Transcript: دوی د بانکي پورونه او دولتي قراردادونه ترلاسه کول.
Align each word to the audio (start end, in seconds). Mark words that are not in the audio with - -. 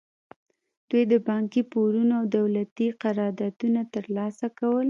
دوی 0.89 1.03
د 1.11 1.13
بانکي 1.27 1.61
پورونه 1.71 2.13
او 2.19 2.25
دولتي 2.37 2.87
قراردادونه 3.03 3.81
ترلاسه 3.93 4.47
کول. 4.57 4.79